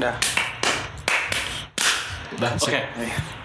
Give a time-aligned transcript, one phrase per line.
[0.00, 0.16] Dah.
[2.40, 2.72] Dah, sip.
[2.72, 2.80] Oke.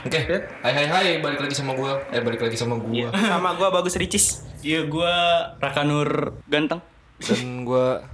[0.07, 0.19] Oke.
[0.63, 1.99] Hai hai hai, balik lagi sama gua.
[2.15, 3.11] Eh, balik lagi sama gua.
[3.35, 4.47] Sama gua bagus Ricis.
[4.63, 5.11] Iya, gua
[5.59, 6.79] Raka Nur ganteng.
[7.19, 8.07] Dan gua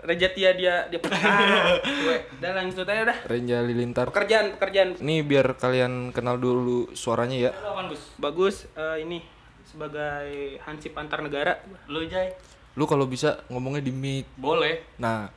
[0.00, 1.76] Rejatia dia dia ah,
[2.08, 2.16] gue.
[2.40, 3.18] Udah lanjut aja dah.
[3.28, 4.08] Renja Lilintar.
[4.08, 4.96] Pekerjaan, pekerjaan.
[4.96, 7.50] Ini biar kalian kenal dulu suaranya ya.
[7.52, 8.02] Lu apaan, Gus?
[8.16, 9.20] Bagus eh, ini
[9.68, 11.60] sebagai hansip antar negara.
[11.86, 12.32] Lu, Jay?
[12.80, 14.24] Lu kalau bisa ngomongnya di mic.
[14.40, 14.82] Boleh.
[14.96, 15.28] Nah,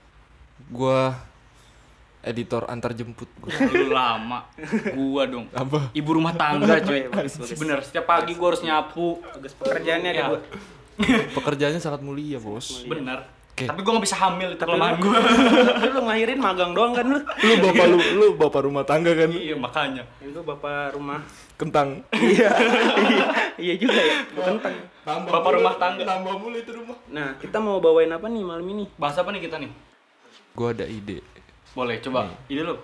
[0.71, 1.34] gua
[2.25, 3.29] editor antar jemput
[3.87, 4.49] lama.
[4.97, 5.45] Gua dong.
[5.53, 5.93] Apa?
[5.93, 7.05] Ibu rumah tangga, cuy.
[7.55, 9.21] Bener, setiap pagi gua harus nyapu.
[9.21, 10.25] Bagus pekerjaannya Ya.
[10.33, 10.39] gua.
[11.37, 12.83] Pekerjaannya sangat mulia, Bos.
[12.89, 13.29] Bener.
[13.55, 13.71] Oke.
[13.71, 15.15] Tapi gua gak bisa hamil, itu kelemahan gua.
[15.79, 17.19] Tapi lu ngelahirin magang doang kan lu?
[17.23, 19.31] Lu bapak lu, lu bapak rumah tangga kan?
[19.31, 20.03] Iya, makanya.
[20.19, 21.23] Itu bapak rumah.
[21.55, 22.03] Kentang.
[22.11, 22.51] Iya.
[23.63, 24.17] iya juga ya.
[24.27, 24.75] Kentang.
[25.07, 26.03] Bapak rumah tangga.
[26.03, 26.99] Nambah mulu itu rumah.
[27.07, 28.91] Nah, kita mau bawain apa nih malam ini?
[28.99, 29.71] Bahas apa nih kita nih?
[30.51, 31.23] Gua ada ide.
[31.75, 32.31] Boleh, coba.
[32.47, 32.75] Ide lu.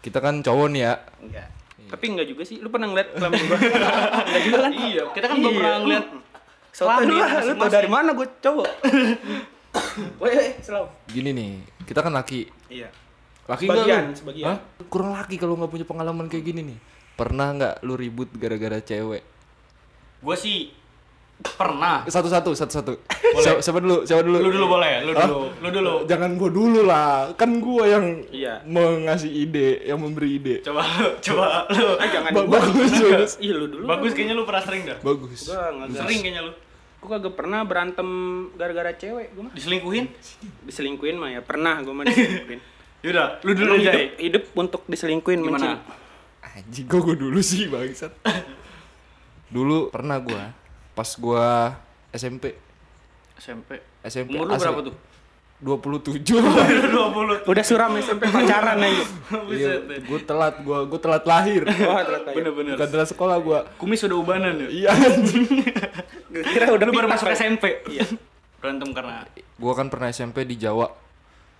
[0.00, 0.94] Kita kan cowok nih ya.
[1.20, 1.48] Enggak.
[1.84, 2.56] Tapi enggak juga sih.
[2.58, 3.58] Lu pernah ngeliat kelamin gua?
[4.26, 4.70] enggak juga kan?
[4.72, 5.58] Iya, kita kan belum Iya.
[5.60, 6.04] pernah ngeliat
[6.74, 8.68] kelamin lu lah, lu tau dari mana gua cowok?
[10.22, 10.86] Woi, woi, selalu.
[11.10, 11.50] Gini nih,
[11.82, 12.46] kita kan laki.
[12.68, 12.88] Iya.
[13.44, 14.16] Laki Sebagian, nggak lu?
[14.16, 14.46] sebagian.
[14.48, 14.58] Hah?
[14.86, 16.78] Kurang laki kalau nggak punya pengalaman kayak gini nih.
[17.14, 19.22] Pernah nggak lu ribut gara-gara cewek?
[20.18, 20.72] Gua sih
[21.46, 22.00] pernah.
[22.04, 22.92] Satu-satu, satu-satu.
[23.36, 24.02] Siapa, siapa dulu?
[24.02, 24.38] Siapa dulu?
[24.40, 25.28] Lu dulu boleh, lu Hah?
[25.28, 25.42] dulu.
[25.60, 25.94] Lu dulu.
[26.08, 27.10] Jangan gua dulu lah.
[27.34, 28.64] Kan gua yang Iya.
[28.64, 30.56] mengasih ide, yang memberi ide.
[30.60, 31.86] Coba lu, coba lu.
[31.94, 32.58] Ah, jangan Ba- gua.
[32.58, 33.32] bagus, bagus.
[33.38, 33.84] Iya, lu dulu.
[33.84, 34.98] Bagus kayaknya lu pernah sering dah.
[34.98, 35.40] Bagus.
[35.44, 36.52] Gua enggak Sering kayaknya lu.
[36.98, 38.08] Gua kagak pernah berantem
[38.56, 39.52] gara-gara cewek gua mah.
[39.52, 40.04] Diselingkuhin?
[40.64, 42.60] Diselingkuhin mah ya, pernah gua mah diselingkuhin.
[43.04, 44.06] Yaudah, lu dulu hidup, Jay.
[44.18, 45.84] hidup untuk diselingkuhin Gimana?
[46.40, 48.16] Anjing, gua, gua dulu sih bangsat.
[49.54, 50.63] dulu pernah gua
[50.94, 51.74] pas gua
[52.14, 52.54] SMP.
[53.36, 53.82] SMP.
[54.06, 54.94] SMP Umur lu berapa tuh?
[55.64, 56.20] 27.
[56.22, 57.46] 20.
[57.50, 59.04] Udah suram SMP pacaran aja.
[59.54, 61.62] Iya, gua telat, gua gua telat lahir.
[61.64, 62.36] Wah, ternyata ya.
[62.36, 62.74] Bener-bener.
[62.76, 63.58] Bukan telat sekolah gua.
[63.80, 64.68] Kumis udah ubanan ya?
[64.68, 65.46] Iya anjing.
[66.34, 67.30] Gua kira udah baru masuk.
[67.30, 67.86] SMP.
[67.86, 68.04] Iya.
[68.58, 69.22] Berantem karena
[69.54, 70.90] Gua kan pernah SMP di Jawa.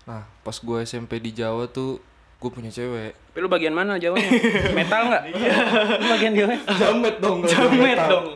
[0.05, 2.03] Nah, pas gua SMP di Jawa tuh
[2.43, 3.15] gua punya cewek.
[3.15, 4.31] Tapi lu bagian mana Jawanya?
[4.75, 5.23] Metal enggak?
[5.33, 5.53] Iya.
[5.97, 6.55] Lu bagian Jawa?
[6.77, 7.39] Jamet dong.
[7.47, 8.27] Jamet dong.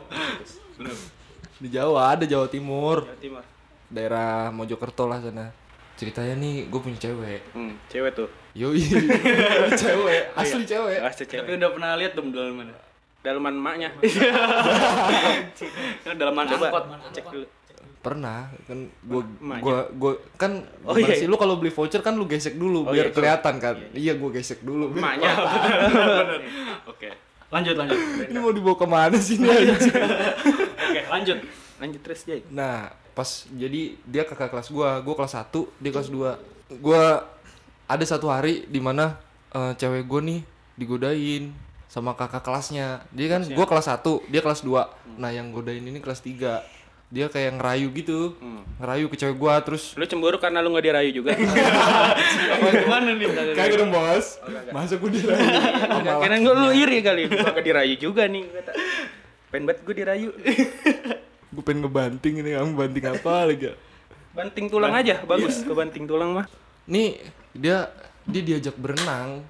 [1.58, 3.42] Di Jawa ada Jawa Timur, Jawa Timur.
[3.88, 5.50] daerah Mojokerto lah sana.
[5.94, 7.40] Ceritanya nih gue punya cewek.
[7.50, 8.28] Hmm, cewek tuh.
[8.54, 8.78] Yoi.
[9.74, 10.96] cewek, asli cewek.
[11.00, 11.56] Asli Tapi cewek.
[11.56, 12.72] udah pernah lihat dong dalam mana?
[13.18, 13.88] Dalaman emaknya.
[16.00, 16.84] Kan dalam mana Coba angkot.
[17.10, 17.46] cek dulu.
[17.98, 19.20] Pernah kan gua
[19.58, 21.12] gua gua kan Oh, iya.
[21.12, 23.74] sih lu kalau beli voucher kan lu gesek dulu Oh, biar iya, kelihatan kan.
[23.90, 24.88] Iya, gua gesek dulu.
[24.88, 25.30] biar Emaknya.
[26.94, 27.10] Oke.
[27.48, 27.96] Lanjut, lanjut.
[28.22, 29.48] Ini mau dibawa ke mana sih ini
[31.10, 31.38] lanjut.
[31.78, 32.40] Lanjut terus, Jay.
[32.50, 36.78] Nah, pas jadi dia kakak kelas gua, gua kelas 1, dia kelas 2.
[36.78, 37.26] Gua
[37.88, 39.18] ada satu hari di mana
[39.50, 40.40] eh, cewek gua nih
[40.78, 41.50] digodain
[41.90, 43.02] sama kakak kelasnya.
[43.10, 45.18] Dia kan gua kelas 1, dia kelas 2.
[45.18, 46.62] Nah, yang godain ini kelas 3.
[47.08, 48.36] Dia kayak ngerayu gitu.
[48.76, 51.32] Ngerayu ke cewek gua terus Lu cemburu karena lu nggak dirayu juga.
[52.54, 53.26] Apa gimana nih?
[53.56, 54.36] Kayak dong bos,
[54.76, 55.48] masa gue dirayu
[56.20, 58.72] kira gua lu iri kali, gua kagak dirayu juga nih kata.
[59.48, 60.30] Pengen banget gua dirayu.
[61.54, 63.74] Gue pengen ngebanting ini, kamu banting apa lagi ya?
[64.36, 65.64] Banting tulang aja, bagus.
[65.64, 66.46] Gua banting tulang mah.
[66.84, 67.16] Nih,
[67.56, 67.88] dia
[68.28, 69.40] dia diajak berenang.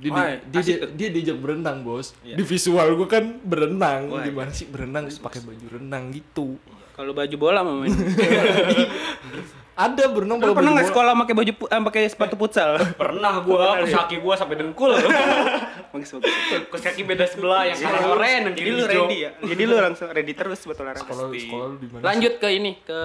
[0.00, 2.16] Dia, Wah, di- dia, dia, dia diajak berenang bos.
[2.20, 4.08] Di visual gue kan berenang.
[4.08, 6.56] Wah, Gimana sih berenang pakai baju renang gitu?
[6.96, 7.92] Kalau baju bola mah main.
[9.80, 12.76] Ada berenang Lu pakai pernah nggak sekolah pakai baju eh, pakai sepatu futsal?
[13.00, 14.92] Pernah gua, kus kaki gua sampai dengkul.
[14.92, 19.04] bagus kaki beda sebelah yang kanan oranye yang Jadi kiri lu hijau.
[19.08, 19.30] ready ya?
[19.40, 21.08] Jadi lu langsung ready terus buat olahraga.
[21.08, 22.02] Sekolah, sekolah lu di mana?
[22.04, 22.98] Lanjut ke ini ke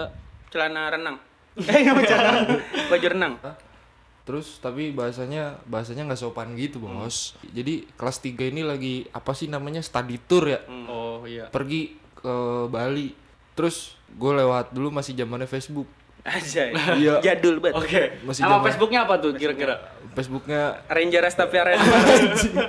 [0.52, 1.18] celana renang.
[1.72, 2.60] Eh, nggak celana renang.
[2.92, 3.34] Baju renang.
[4.26, 7.40] Terus tapi bahasanya bahasanya nggak sopan gitu bos.
[7.56, 10.60] Jadi kelas 3 ini lagi apa sih namanya study tour ya?
[10.92, 11.48] Oh iya.
[11.48, 13.16] Pergi ke Bali.
[13.56, 15.88] Terus gue lewat dulu masih zamannya Facebook.
[16.26, 16.64] Aja.
[16.98, 17.14] Iya.
[17.22, 17.78] Jadul banget.
[17.78, 18.02] Oke.
[18.24, 19.76] Masih Nama zaman- Facebooknya apa tuh kira-kira?
[20.12, 21.76] Facebooknya Ranger Rastafari.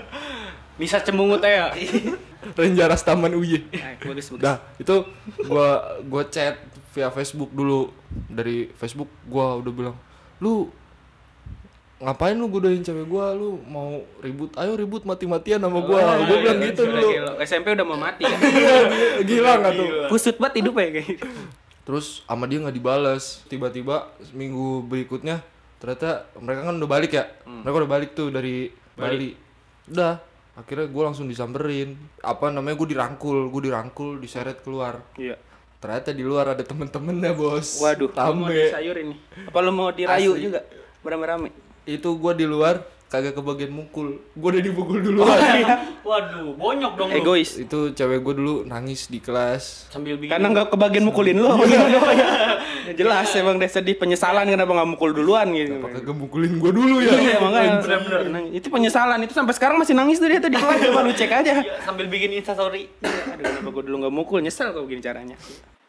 [0.76, 1.72] Bisa cemungut ya?
[2.58, 3.64] Ranger Rastaman Uye.
[3.72, 4.44] Ay, bagus bagus.
[4.44, 4.94] Dah, itu
[5.42, 6.60] gua gua chat
[6.92, 7.88] via Facebook dulu.
[8.28, 9.96] Dari Facebook gua udah bilang,
[10.36, 10.68] "Lu
[11.96, 13.32] ngapain lu godain cewek gua?
[13.32, 14.52] Lu mau ribut?
[14.54, 17.08] Ayo ribut mati-matian sama gua." gua bilang gitu Gila, dulu.
[17.40, 18.36] SMP udah mau mati ya.
[18.36, 18.78] Gila,
[19.24, 19.88] Gila nggak tuh?
[20.06, 21.26] Kusut banget hidup ya kayak gitu.
[21.86, 23.46] Terus sama dia nggak dibales.
[23.46, 25.40] Tiba-tiba minggu berikutnya
[25.78, 27.24] ternyata mereka kan udah balik ya.
[27.46, 29.30] Mereka udah balik tuh dari Bali.
[29.86, 30.18] Udah,
[30.58, 31.94] akhirnya gue langsung disamperin.
[32.24, 34.98] Apa namanya gue dirangkul, gue dirangkul, diseret keluar.
[35.14, 35.38] Iya.
[35.78, 37.78] Ternyata di luar ada temen-temennya bos.
[37.78, 38.50] Waduh, Tame.
[38.50, 39.14] disayur ini.
[39.46, 40.64] Apa lu mau dirayu juga?
[41.04, 41.52] Beramai-ramai.
[41.86, 44.18] itu gua di luar kagak kebagian mukul.
[44.34, 45.38] Gua udah dipukul duluan.
[46.08, 47.18] Waduh, bonyok dong lu.
[47.22, 47.54] Egois.
[47.56, 49.90] itu cewek gua dulu nangis di kelas.
[49.90, 51.54] Sambil bikin Karena nggak kebagian mukulin lo.
[52.86, 55.82] Ya Jelas emang dia sedih penyesalan kenapa nggak mukul duluan gitu.
[55.82, 57.10] Kagak mukulin gua dulu ya.
[57.18, 60.78] Iya makanya bener-bener itu penyesalan itu sampai sekarang masih nangis tuh dia tuh di kelas
[60.86, 61.66] coba lu cek aja.
[61.66, 62.86] Iya, sambil bikin instastory.
[63.02, 65.34] Aduh kenapa gue dulu nggak mukul nyesel kalau begini caranya.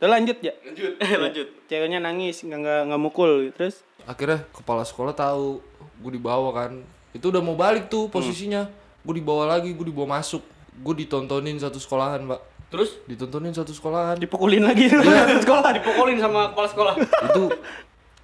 [0.02, 0.54] Udah lanjut ya.
[0.66, 0.92] Lanjut.
[0.98, 1.48] Lanjut.
[1.70, 5.62] Ceweknya nangis nggak nggak mukul terus Akhirnya kepala sekolah tahu
[6.02, 6.72] gua dibawa kan.
[7.12, 8.68] Itu udah mau balik tuh posisinya.
[9.02, 10.44] Gua dibawa lagi, gua dibawa masuk.
[10.78, 12.42] Gua ditontonin satu sekolahan, Pak.
[12.68, 14.18] Terus Ditontonin satu sekolahan.
[14.18, 14.92] dipukulin lagi
[15.44, 15.72] sekolah.
[15.74, 16.94] dipukulin sama kepala sekolah.
[17.00, 17.44] itu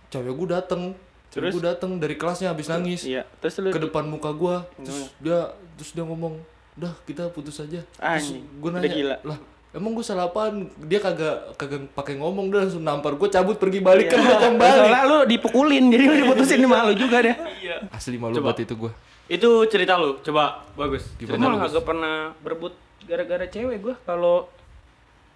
[0.09, 0.91] cewek gua dateng.
[1.29, 1.53] Cewek Terus?
[1.55, 3.01] gua dateng dari kelasnya habis nangis.
[3.03, 6.37] Iya terus lu ke depan muka gua terus dia terus dia ngomong
[6.73, 9.15] udah kita putus aja terus udah nanya gila.
[9.23, 9.37] lah
[9.73, 13.79] emang gua salah apaan dia kagak kagak pakai ngomong dia langsung nampar gua cabut pergi
[13.79, 17.35] balik kan gua yang balik Soalnya lu dipukulin jadi lu diputusin di malu juga deh.
[17.59, 17.77] Iya.
[17.89, 18.51] asli malu Coba.
[18.51, 18.91] banget itu gua
[19.25, 20.19] Itu cerita lu.
[20.19, 21.07] Coba bagus.
[21.15, 21.73] Gue Cerita malah bagus.
[21.73, 22.73] gak pernah berebut
[23.03, 24.45] gara-gara cewek gue kalau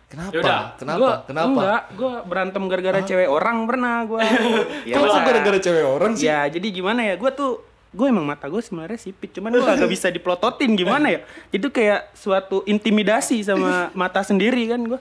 [0.05, 4.21] kenapa Yaudah, kenapa Gua, kenapa Enggak, gue berantem gara-gara cewek orang pernah gue.
[4.85, 7.15] ya, Kok gara-gara cewek orang sih Ya, jadi gimana ya?
[7.15, 7.63] Gue tuh
[7.97, 11.19] gue emang mata gue sebenarnya sipit, cuman gue agak bisa diplototin gimana ya?
[11.49, 14.99] Itu kayak suatu intimidasi sama mata sendiri kan gue.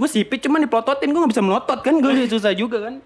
[0.00, 3.04] Gue sipit cuman diplototin gue nggak bisa melotot kan gue susah juga kan.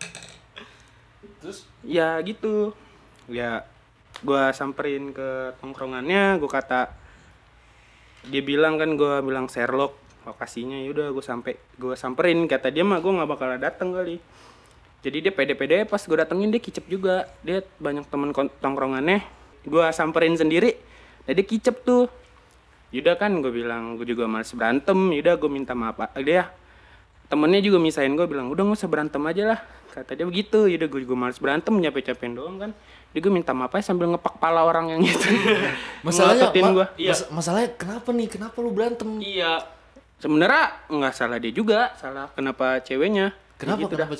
[1.42, 2.70] terus Ya gitu.
[3.26, 3.66] Ya
[4.22, 6.94] gue samperin ke tongkrongannya, gue kata
[8.30, 13.02] dia bilang kan gue bilang Sherlock lokasinya yaudah gue sampai gue samperin kata dia mah
[13.02, 14.22] gue nggak bakal dateng kali
[15.02, 17.26] jadi dia pede-pede pas gue datengin dia kicep juga.
[17.42, 19.26] Dia banyak temen tongkrongannya.
[19.62, 20.78] Gue samperin sendiri
[21.22, 22.06] nah dia kicep tuh.
[22.90, 24.94] Yaudah kan gue bilang gue juga males berantem.
[25.12, 26.50] Yaudah gue minta maaf dia
[27.26, 29.60] temennya juga misain gue bilang udah nggak usah berantem aja lah.
[29.90, 30.70] Kata dia begitu.
[30.70, 32.70] Yaudah gue juga males berantem nyampe capein doang kan.
[33.10, 35.28] Dia gue minta maaf aja sambil ngepak pala orang yang itu.
[36.06, 36.86] Masalahnya ma- gua.
[36.94, 38.28] mas- masalahnya kenapa nih?
[38.30, 39.18] Kenapa lu berantem?
[39.18, 39.66] Iya.
[40.16, 43.34] sebenarnya nggak salah dia juga salah kenapa ceweknya.
[43.58, 44.06] Kenapa Gitu dah.
[44.06, 44.14] kenapa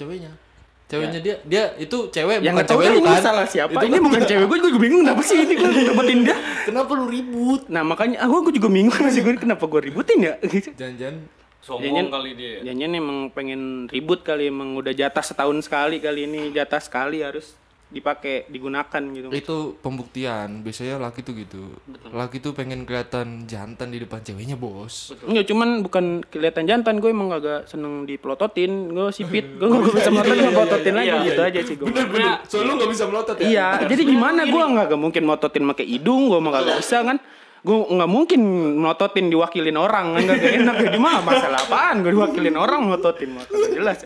[0.92, 3.72] ceweknya ceweknya dia dia itu cewek yang bukan cewek kan lu ini kan salah siapa?
[3.72, 6.36] Itu ini kan- bukan cewek gue gue bingung kenapa sih ini gue dapetin dia?
[6.62, 7.62] Kenapa lu ribut?
[7.66, 10.34] Nah makanya ah gue juga bingung sih gue kenapa gue ributin ya?
[10.38, 11.16] Gitu jangan-jangan
[11.62, 12.58] Sombong Jangan- kali dia.
[12.60, 17.54] Jangan emang pengen ribut kali emang udah jatah setahun sekali kali ini jatah sekali harus
[17.92, 19.28] dipakai digunakan gitu.
[19.28, 20.64] Itu pembuktian.
[20.64, 21.76] Biasanya laki tuh gitu.
[22.08, 25.12] Laki tuh pengen kelihatan jantan di depan ceweknya bos.
[25.28, 30.08] Enggak, cuman bukan kelihatan jantan, gue emang agak seneng dipelototin, gue sipit, gue gak bisa
[30.08, 31.86] melotot, gue pelototin lagi, Iya, gitu aja sih gue.
[31.92, 33.44] bener soalnya lu gak bisa melotot ya?
[33.44, 34.40] Iya, jadi gimana?
[34.48, 37.18] Gue nggak gak mungkin melototin pakai hidung, gue mah gak bisa kan.
[37.62, 38.40] Gue nggak mungkin
[38.82, 40.74] melototin diwakilin orang, kan gak enak.
[40.80, 41.20] Ya gimana?
[41.22, 42.02] Masalah apaan?
[42.02, 44.02] Gue diwakilin orang melototin, mah jelas.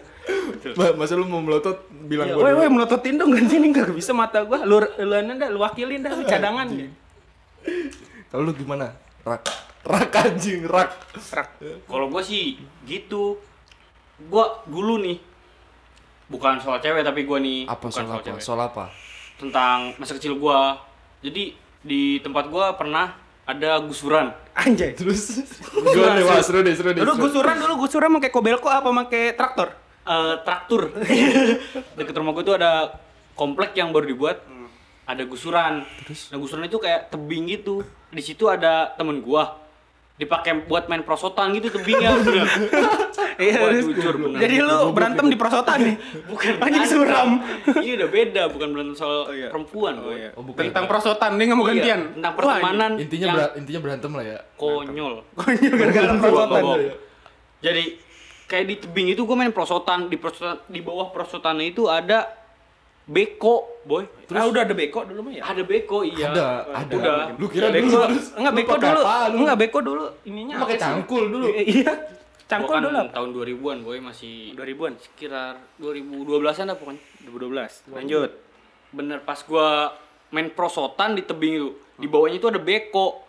[0.75, 4.11] Ma- masa lu mau melotot bilang Ya, gua woi, melototin dong kan sini gak bisa
[4.11, 6.67] mata gue, lu lu dah, lu wakilin dah, cadangan.
[8.27, 9.43] kalau lu gimana rak
[9.83, 10.91] rak anjing rak
[11.33, 11.49] Rak.
[11.83, 13.39] Kalau gue sih gitu.
[14.19, 15.19] Gue dulu nih
[16.27, 18.41] bukan soal cewek tapi gue nih apa bukan soal apa cewek.
[18.41, 18.85] soal apa
[19.37, 20.61] tentang masa kecil gue.
[21.23, 21.45] Jadi
[21.81, 24.35] di tempat gue pernah ada gusuran.
[24.57, 24.97] Anjay.
[24.97, 28.89] terus gua nih wah seru deh seru deh Dulu gusuran dulu gusuran pakai kobelko apa
[29.05, 29.69] pakai traktor?
[30.07, 30.95] Eh, traktur
[31.99, 32.95] deket rumah gue tuh ada
[33.35, 34.39] komplek yang baru dibuat
[35.03, 36.31] ada gusuran Terus?
[36.31, 37.83] nah gusuran itu kayak tebing gitu
[38.15, 39.59] di situ ada temen gua
[40.15, 42.15] dipakai buat main prosotan gitu tebingnya
[43.37, 45.97] Iya, jujur bener Jadi lu berantem di prosotan nih?
[46.25, 47.31] bukan Anjing suram.
[47.83, 49.51] ini udah beda bukan berantem soal iya.
[49.51, 50.31] perempuan Oh, iya.
[50.33, 50.71] Oh, bukan.
[50.71, 52.01] Tentang prosotan, dia nggak mau Iya, gantian.
[52.15, 55.73] tentang Wah, pertemanan intinya yang intinya berantem lah ya konyol anjing.
[55.75, 56.63] gara-gara prosotan.
[57.61, 57.85] Jadi
[58.47, 62.31] kayak di tebing itu gue main prosotan di prosotan di bawah prosotannya itu ada
[63.05, 65.43] beko boy Ah, udah ada beko dulu mah ya?
[65.45, 67.19] ada beko iya ada ada Udah.
[67.33, 68.99] lu kira beko, dulu terus enggak beko dulu.
[68.99, 69.37] lu?
[69.39, 70.55] Enggak beko dulu ininya.
[70.59, 71.93] Pakai cangkul dulu Iya.
[72.47, 74.93] Cangkul kan dulu tahun 2000-an boy masih 2000-an.
[74.97, 77.95] sekitar 2012-an dah pokoknya 2012.
[77.95, 78.31] Lanjut.
[78.89, 79.95] bener pas gua
[80.29, 83.23] main prosotan di tebing itu di bawahnya itu ada beko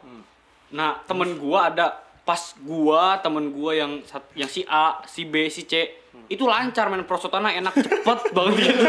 [0.68, 1.98] nah temen gua ada
[2.28, 4.04] pas gua temen gua yang
[4.36, 8.84] yang si A si B si C itu lancar main prosotannya enak cepet banget gitu.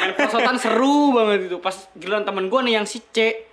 [0.00, 3.44] Main prosotan seru banget itu pas giliran temen gua nih yang si C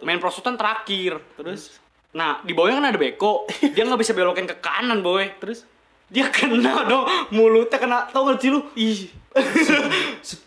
[0.00, 1.20] main prosotan terakhir.
[1.36, 1.76] Terus?
[2.16, 3.44] Nah di bawahnya kan ada beko.
[3.76, 5.28] Dia nggak bisa belokin ke kanan boy.
[5.36, 5.68] Terus
[6.12, 8.60] dia kena dong mulutnya kena tau gak sih lu?
[8.76, 9.08] Ih.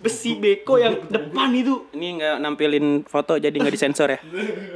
[0.05, 1.89] Besi beko yang depan itu.
[1.89, 4.19] Ini nggak nampilin foto jadi nggak disensor ya?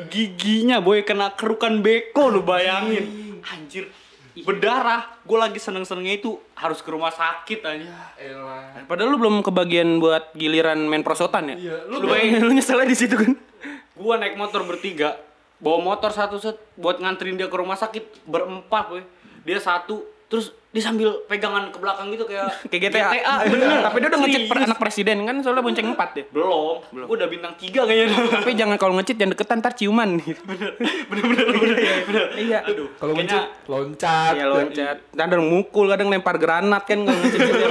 [0.09, 3.37] giginya boy kena kerukan beko lu bayangin.
[3.45, 3.85] Anjir.
[4.39, 5.19] Berdarah.
[5.21, 8.81] Gue lagi seneng senengnya itu harus ke rumah sakit aja Elah.
[8.89, 11.55] Padahal lu belum kebagian buat giliran main prosotan ya?
[11.59, 13.37] Iya, Lu, bayangin lu nyeselnya di situ kan?
[13.99, 15.19] gue naik motor bertiga
[15.59, 19.03] bawa motor satu set buat nganterin dia ke rumah sakit berempat gue
[19.43, 23.33] dia satu terus dia sambil pegangan ke belakang gitu kayak Kayak GTA.
[23.49, 26.23] bener Tapi dia udah ngecit per anak presiden kan soalnya bonceng 4 ya.
[26.29, 30.37] belum gue udah bintang tiga kayaknya Tapi jangan kalau ngecit jangan deketan ntar ciuman gitu.
[31.09, 31.45] bener-bener
[32.05, 32.59] bener Iya.
[32.63, 34.33] aduh Kalau mencet loncat.
[34.37, 34.97] Iya loncat.
[35.09, 37.65] Kadang mukul, kadang lempar granat kan kalau ngecit gitu.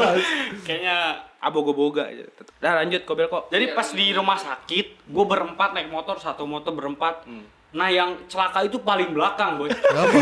[0.67, 0.97] kayaknya
[1.39, 2.27] Abogo-boga aja.
[2.59, 3.47] Dah lanjut kobel kok.
[3.47, 7.31] Jadi pas di rumah sakit, gue berempat naik motor, satu motor berempat.
[7.71, 9.71] Nah yang celaka itu paling belakang, boy.
[9.71, 10.19] Kenapa?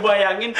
[0.00, 0.56] Bayangin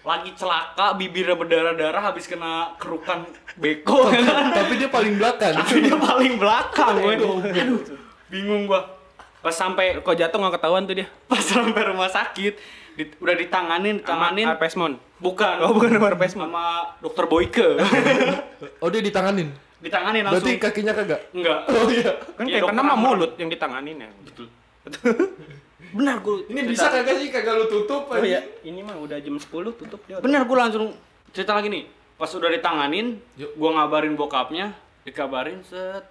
[0.00, 4.44] lagi celaka, bibirnya berdarah-darah habis kena kerukan beko ya kan.
[4.54, 5.54] Tapi dia paling belakang.
[5.54, 7.14] Tapi dia paling belakang, boy.
[7.46, 7.80] Aduh,
[8.26, 8.96] bingung gua.
[9.40, 11.06] Pas sampai Kok jatuh nggak ketahuan tuh dia.
[11.30, 12.52] pas sampai rumah sakit,
[12.94, 14.46] di- udah ditanganin, ditanganin.
[14.46, 14.92] Sama Arpesmon.
[15.16, 15.54] Bukan.
[15.60, 16.48] Oh, bukan sama Arpesmon.
[16.48, 16.64] Sama
[16.98, 17.68] dokter Boyke.
[18.80, 19.48] Oh dia ditanganin.
[19.80, 20.44] ditanganin langsung.
[20.44, 21.20] Berarti kakinya kagak.
[21.32, 21.58] Enggak.
[21.66, 22.12] Oh iya.
[22.36, 24.08] Kan Iya, kayak kena mah mulut yang ditanganin ya.
[24.20, 24.52] Betul.
[25.96, 26.46] Benar gue.
[26.46, 28.38] Ini bisa kagak sih kagak lu tutup Oh aja.
[28.38, 30.22] ya, ini mah udah jam 10 tutup dia.
[30.22, 30.94] Bener gue langsung
[31.34, 31.84] cerita lagi nih.
[32.14, 33.56] Pas udah ditanganin, Yuk.
[33.56, 36.04] gue ngabarin bokapnya, dikabarin set.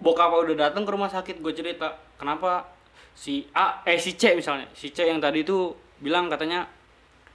[0.00, 2.64] Bokap udah datang ke rumah sakit, gue cerita kenapa
[3.12, 5.70] si A, eh si C misalnya, si C yang tadi itu
[6.00, 6.64] bilang katanya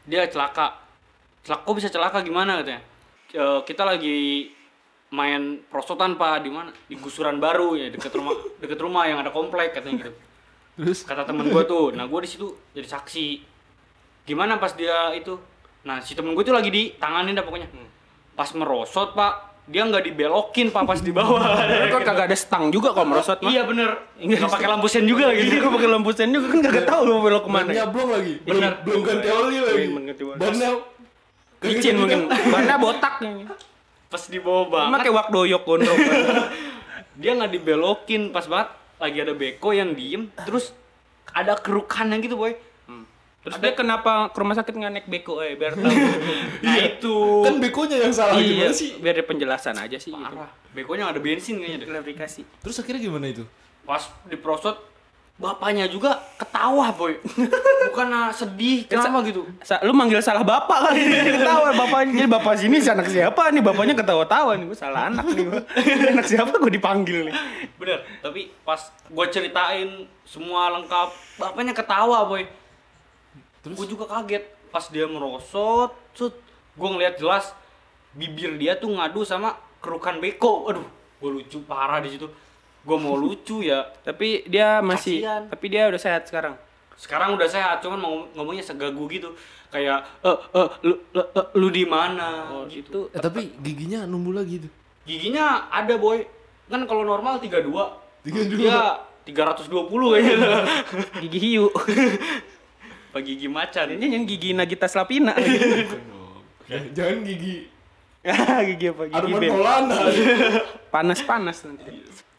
[0.03, 0.81] dia celaka.
[1.45, 2.81] Celaka kok bisa celaka gimana katanya?
[3.29, 4.49] "E, kita lagi
[5.11, 9.27] main prosotan pak di mana di gusuran baru ya deket rumah deket rumah yang ada
[9.29, 10.11] komplek katanya gitu
[10.81, 13.25] Terus kata temen gue tuh nah gue di situ jadi saksi
[14.23, 15.38] gimana pas dia itu
[15.81, 17.69] nah si temen gue tuh lagi ditanganin dah pokoknya
[18.33, 19.33] pas merosot pak
[19.63, 21.38] dia nggak dibelokin pak pas di bawah
[21.93, 23.50] Kan kagak ada stang juga kalau merosot mah.
[23.50, 26.47] iya bener Enggak nggak pakai lampu sen juga Iya, gitu gua pakai lampu sen juga
[26.50, 27.69] kan kagak tahu mau belok ke mana.
[27.71, 28.33] nyablong lagi.
[28.41, 28.71] Bener.
[28.81, 29.85] Belum ganti oli lagi.
[29.88, 30.38] Belum ganti oli.
[30.38, 30.69] Bannya
[31.61, 32.19] Licin mungkin.
[32.25, 33.45] Bannya botak nih.
[34.09, 36.00] pas di bawah banget kayak wak doyok gondrong.
[37.21, 38.69] dia nggak dibelokin pas banget
[39.01, 40.72] lagi ada beko yang diem terus
[41.27, 42.53] ada kerukannya gitu boy
[43.41, 45.89] Terus dia kenapa ke rumah sakit nggak naik beko eh biar tahu.
[46.62, 49.01] nah itu Kan bekonya yang salah iya, gimana sih?
[49.01, 50.22] biar ada penjelasan aja sih gitu.
[50.22, 52.41] parah bekonya nggak ada bensin kayaknya deh Klarifikasi.
[52.62, 53.41] Terus akhirnya gimana itu?
[53.81, 53.98] pas
[54.29, 54.77] diprosot
[55.41, 57.17] bapaknya juga ketawa boy.
[57.89, 59.41] Bukan sedih kenapa gitu?
[59.65, 61.01] Sa lu manggil salah bapak kali
[61.41, 61.74] ketawa.
[61.74, 63.65] Bapaknya jadi bapak sini si anak siapa nih?
[63.65, 64.65] Bapaknya ketawa-tawa nih.
[64.69, 65.62] Gue salah anak nih gue
[66.13, 67.36] anak siapa gue dipanggil nih?
[67.81, 68.77] Bener tapi pas
[69.10, 71.10] gue ceritain semua lengkap
[71.41, 72.45] bapaknya ketawa boy.
[73.65, 73.75] Terus?
[73.81, 74.45] gue juga kaget.
[74.69, 76.38] Pas dia merosot cut
[76.77, 77.51] gue ngeliat jelas
[78.13, 80.69] bibir dia tuh ngadu sama kerukan beko.
[80.69, 80.86] Aduh
[81.17, 82.29] gue lucu parah di situ
[82.81, 83.85] gue mau lucu ya.
[84.01, 85.43] Tapi dia masih Kasian.
[85.47, 86.55] tapi dia udah sehat sekarang.
[86.97, 89.33] Sekarang udah sehat cuman mau ngomongnya segagu gitu.
[89.69, 92.51] Kayak eh eh lu lu, eh, lu di mana?
[92.51, 93.07] Oh gitu.
[93.07, 94.71] itu Eh tapi giginya numbuh lagi tuh.
[95.01, 96.21] giginya ada boy.
[96.67, 97.67] Kan kalau normal 32
[98.23, 98.57] 32.
[98.57, 100.50] dia 320 kayaknya.
[101.21, 101.67] Gigi hiu.
[103.11, 103.91] Apa gigi macan?
[103.91, 105.35] Ini yang gigi Nagita Slavina.
[105.35, 105.85] Eh,
[106.95, 107.67] Jangan gigi.
[108.71, 109.01] Gigi apa?
[109.09, 109.50] Gigi Arman Ben.
[109.51, 109.97] Maulana.
[110.88, 111.91] panas panas nanti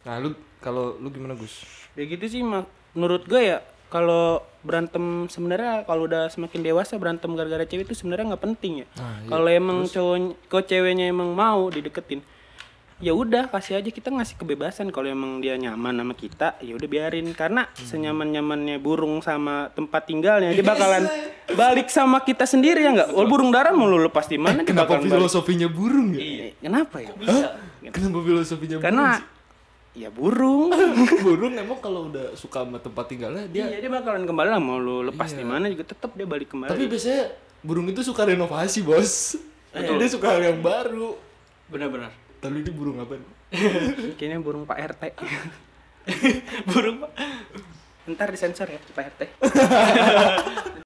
[0.03, 1.63] Nah, lu kalau lu gimana, Gus?
[1.93, 7.29] ya gitu sih mak menurut gue ya kalau berantem sebenarnya kalau udah semakin dewasa berantem
[7.31, 9.29] gara-gara cewek itu sebenarnya nggak penting ya Nah, iya.
[9.29, 10.17] kalau emang cowok
[10.47, 12.25] kok ceweknya emang mau dideketin
[12.97, 16.89] ya udah kasih aja kita ngasih kebebasan kalau emang dia nyaman sama kita ya udah
[16.89, 17.85] biarin karena Hmm.
[17.85, 21.05] senyaman nyamannya burung sama tempat tinggalnya dia bakalan
[21.51, 24.71] balik sama kita sendiri ya nggak oh, burung darah mau lu lepas di mana dia
[24.71, 25.19] Kenapa bakalan balik.
[25.19, 26.21] filosofinya burung ya?
[26.21, 29.31] Eh, kenapa ya bisa Kenapa filosofinya karena burung
[29.93, 30.73] ya burung
[31.25, 34.81] burung emang kalau udah suka sama tempat tinggalnya dia Iya dia bakalan kembali lah mau
[34.81, 36.73] lu lepas di mana juga tetap dia balik kembali.
[36.73, 39.37] Tapi biasanya burung itu suka renovasi, Bos.
[39.73, 41.17] Dia suka hal yang baru.
[41.73, 43.17] benar-benar Tapi ini burung apa?
[44.19, 45.03] kayaknya burung Pak RT.
[46.75, 47.13] burung pak
[48.03, 49.21] Ntar disensor ya Pak RT.